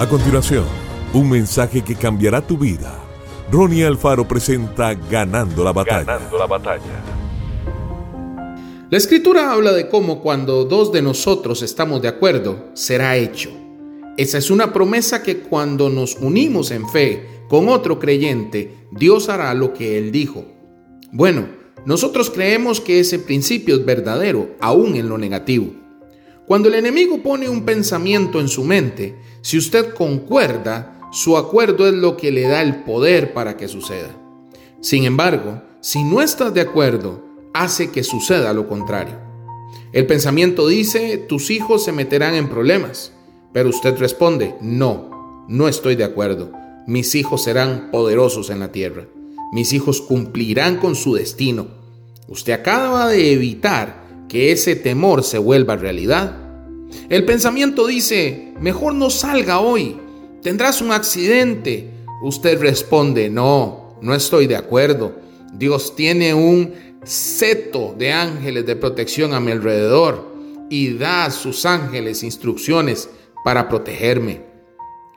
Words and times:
A 0.00 0.08
continuación, 0.08 0.64
un 1.12 1.28
mensaje 1.28 1.82
que 1.82 1.94
cambiará 1.94 2.40
tu 2.40 2.56
vida. 2.56 2.98
Ronnie 3.52 3.84
Alfaro 3.84 4.26
presenta 4.26 4.94
Ganando 4.94 5.62
la 5.62 5.74
batalla. 5.74 6.04
Ganando 6.04 6.38
la 6.38 6.46
batalla. 6.46 7.04
La 8.88 8.96
escritura 8.96 9.52
habla 9.52 9.72
de 9.72 9.90
cómo 9.90 10.22
cuando 10.22 10.64
dos 10.64 10.90
de 10.90 11.02
nosotros 11.02 11.60
estamos 11.60 12.00
de 12.00 12.08
acuerdo, 12.08 12.70
será 12.72 13.18
hecho. 13.18 13.50
Esa 14.16 14.38
es 14.38 14.50
una 14.50 14.72
promesa 14.72 15.22
que 15.22 15.40
cuando 15.40 15.90
nos 15.90 16.16
unimos 16.16 16.70
en 16.70 16.88
fe 16.88 17.44
con 17.50 17.68
otro 17.68 17.98
creyente, 17.98 18.86
Dios 18.92 19.28
hará 19.28 19.52
lo 19.52 19.74
que 19.74 19.98
Él 19.98 20.12
dijo. 20.12 20.46
Bueno, 21.12 21.46
nosotros 21.84 22.30
creemos 22.30 22.80
que 22.80 23.00
ese 23.00 23.18
principio 23.18 23.74
es 23.74 23.84
verdadero, 23.84 24.48
aún 24.62 24.94
en 24.96 25.10
lo 25.10 25.18
negativo. 25.18 25.74
Cuando 26.50 26.68
el 26.68 26.74
enemigo 26.74 27.22
pone 27.22 27.48
un 27.48 27.64
pensamiento 27.64 28.40
en 28.40 28.48
su 28.48 28.64
mente, 28.64 29.14
si 29.40 29.56
usted 29.56 29.94
concuerda, 29.94 30.98
su 31.12 31.36
acuerdo 31.36 31.86
es 31.86 31.94
lo 31.94 32.16
que 32.16 32.32
le 32.32 32.42
da 32.42 32.60
el 32.60 32.82
poder 32.82 33.32
para 33.32 33.56
que 33.56 33.68
suceda. 33.68 34.10
Sin 34.80 35.04
embargo, 35.04 35.62
si 35.80 36.02
no 36.02 36.20
estás 36.20 36.52
de 36.52 36.62
acuerdo, 36.62 37.22
hace 37.54 37.92
que 37.92 38.02
suceda 38.02 38.52
lo 38.52 38.66
contrario. 38.66 39.14
El 39.92 40.08
pensamiento 40.08 40.66
dice, 40.66 41.18
tus 41.18 41.52
hijos 41.52 41.84
se 41.84 41.92
meterán 41.92 42.34
en 42.34 42.48
problemas, 42.48 43.12
pero 43.52 43.68
usted 43.68 43.96
responde, 43.96 44.56
no, 44.60 45.46
no 45.48 45.68
estoy 45.68 45.94
de 45.94 46.02
acuerdo. 46.02 46.50
Mis 46.84 47.14
hijos 47.14 47.44
serán 47.44 47.92
poderosos 47.92 48.50
en 48.50 48.58
la 48.58 48.72
tierra. 48.72 49.06
Mis 49.52 49.72
hijos 49.72 50.00
cumplirán 50.00 50.78
con 50.78 50.96
su 50.96 51.14
destino. 51.14 51.68
Usted 52.26 52.54
acaba 52.54 53.06
de 53.06 53.34
evitar 53.34 54.00
que 54.30 54.52
ese 54.52 54.76
temor 54.76 55.24
se 55.24 55.38
vuelva 55.38 55.74
realidad. 55.74 56.39
El 57.08 57.24
pensamiento 57.24 57.86
dice, 57.86 58.54
mejor 58.60 58.94
no 58.94 59.10
salga 59.10 59.60
hoy, 59.60 59.96
tendrás 60.42 60.80
un 60.80 60.92
accidente. 60.92 61.90
Usted 62.22 62.60
responde, 62.60 63.28
no, 63.28 63.96
no 64.00 64.14
estoy 64.14 64.46
de 64.46 64.56
acuerdo. 64.56 65.12
Dios 65.52 65.96
tiene 65.96 66.34
un 66.34 66.74
seto 67.04 67.94
de 67.98 68.12
ángeles 68.12 68.66
de 68.66 68.76
protección 68.76 69.32
a 69.32 69.40
mi 69.40 69.52
alrededor 69.52 70.30
y 70.68 70.94
da 70.94 71.24
a 71.24 71.30
sus 71.30 71.66
ángeles 71.66 72.22
instrucciones 72.22 73.08
para 73.44 73.68
protegerme. 73.68 74.42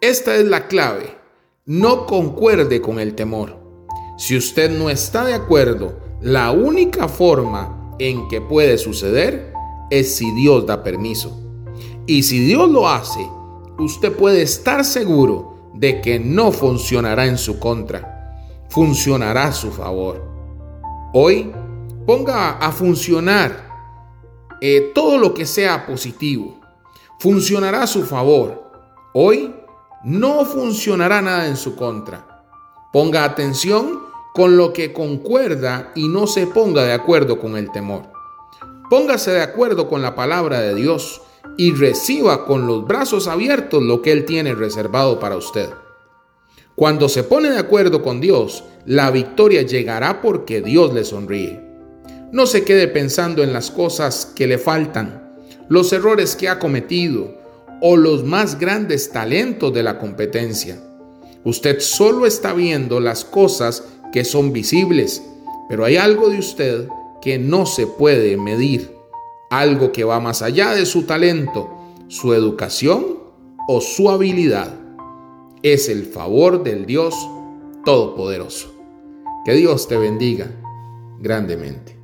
Esta 0.00 0.36
es 0.36 0.44
la 0.44 0.66
clave. 0.66 1.16
No 1.66 2.06
concuerde 2.06 2.80
con 2.80 2.98
el 2.98 3.14
temor. 3.14 3.58
Si 4.16 4.36
usted 4.36 4.70
no 4.70 4.90
está 4.90 5.24
de 5.24 5.34
acuerdo, 5.34 5.98
la 6.20 6.50
única 6.52 7.08
forma 7.08 7.94
en 7.98 8.28
que 8.28 8.40
puede 8.40 8.78
suceder 8.78 9.52
es 9.90 10.14
si 10.14 10.30
Dios 10.32 10.66
da 10.66 10.82
permiso. 10.82 11.40
Y 12.06 12.22
si 12.22 12.38
Dios 12.40 12.68
lo 12.68 12.88
hace, 12.88 13.26
usted 13.78 14.12
puede 14.12 14.42
estar 14.42 14.84
seguro 14.84 15.70
de 15.74 16.02
que 16.02 16.18
no 16.18 16.52
funcionará 16.52 17.24
en 17.26 17.38
su 17.38 17.58
contra, 17.58 18.36
funcionará 18.68 19.44
a 19.46 19.52
su 19.52 19.70
favor. 19.70 20.22
Hoy 21.14 21.50
ponga 22.06 22.58
a 22.58 22.72
funcionar 22.72 23.68
eh, 24.60 24.92
todo 24.94 25.16
lo 25.16 25.32
que 25.32 25.46
sea 25.46 25.86
positivo, 25.86 26.60
funcionará 27.18 27.84
a 27.84 27.86
su 27.86 28.04
favor. 28.04 28.70
Hoy 29.14 29.54
no 30.04 30.44
funcionará 30.44 31.22
nada 31.22 31.48
en 31.48 31.56
su 31.56 31.74
contra. 31.74 32.44
Ponga 32.92 33.24
atención 33.24 34.00
con 34.34 34.58
lo 34.58 34.74
que 34.74 34.92
concuerda 34.92 35.92
y 35.94 36.08
no 36.08 36.26
se 36.26 36.46
ponga 36.46 36.82
de 36.84 36.92
acuerdo 36.92 37.38
con 37.38 37.56
el 37.56 37.72
temor. 37.72 38.02
Póngase 38.90 39.30
de 39.30 39.42
acuerdo 39.42 39.88
con 39.88 40.02
la 40.02 40.14
palabra 40.14 40.60
de 40.60 40.74
Dios 40.74 41.22
y 41.56 41.72
reciba 41.72 42.46
con 42.46 42.66
los 42.66 42.86
brazos 42.86 43.28
abiertos 43.28 43.82
lo 43.82 44.02
que 44.02 44.12
Él 44.12 44.24
tiene 44.24 44.54
reservado 44.54 45.20
para 45.20 45.36
usted. 45.36 45.68
Cuando 46.74 47.08
se 47.08 47.22
pone 47.22 47.50
de 47.50 47.58
acuerdo 47.58 48.02
con 48.02 48.20
Dios, 48.20 48.64
la 48.84 49.10
victoria 49.10 49.62
llegará 49.62 50.20
porque 50.20 50.60
Dios 50.60 50.92
le 50.92 51.04
sonríe. 51.04 51.60
No 52.32 52.46
se 52.46 52.64
quede 52.64 52.88
pensando 52.88 53.44
en 53.44 53.52
las 53.52 53.70
cosas 53.70 54.26
que 54.34 54.48
le 54.48 54.58
faltan, 54.58 55.36
los 55.68 55.92
errores 55.92 56.34
que 56.34 56.48
ha 56.48 56.58
cometido 56.58 57.38
o 57.80 57.96
los 57.96 58.24
más 58.24 58.58
grandes 58.58 59.10
talentos 59.10 59.72
de 59.72 59.82
la 59.82 59.98
competencia. 59.98 60.80
Usted 61.44 61.78
solo 61.80 62.26
está 62.26 62.54
viendo 62.54 62.98
las 62.98 63.24
cosas 63.24 63.84
que 64.12 64.24
son 64.24 64.52
visibles, 64.52 65.22
pero 65.68 65.84
hay 65.84 65.96
algo 65.96 66.28
de 66.28 66.38
usted 66.38 66.88
que 67.22 67.38
no 67.38 67.66
se 67.66 67.86
puede 67.86 68.36
medir, 68.36 68.90
algo 69.58 69.92
que 69.92 70.04
va 70.04 70.20
más 70.20 70.42
allá 70.42 70.72
de 70.72 70.86
su 70.86 71.04
talento, 71.04 71.70
su 72.08 72.34
educación 72.34 73.04
o 73.68 73.80
su 73.80 74.10
habilidad. 74.10 74.74
Es 75.62 75.88
el 75.88 76.04
favor 76.04 76.62
del 76.62 76.86
Dios 76.86 77.14
Todopoderoso. 77.84 78.74
Que 79.44 79.52
Dios 79.54 79.88
te 79.88 79.96
bendiga 79.96 80.50
grandemente. 81.20 81.98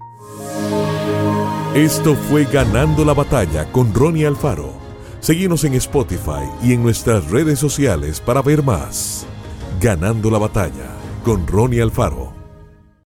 Esto 1.75 2.15
fue 2.15 2.45
Ganando 2.45 3.05
la 3.05 3.15
Batalla 3.15 3.71
con 3.71 3.95
Ronnie 3.95 4.27
Alfaro. 4.27 4.73
Seguimos 5.21 5.65
en 5.65 5.75
Spotify 5.75 6.49
y 6.63 6.73
en 6.73 6.83
nuestras 6.83 7.31
redes 7.31 7.59
sociales 7.59 8.21
para 8.21 8.43
ver 8.43 8.63
más. 8.63 9.27
Ganando 9.81 10.31
la 10.31 10.39
Batalla 10.39 10.97
con 11.25 11.47
Ronnie 11.47 11.83
Alfaro. 11.83 12.30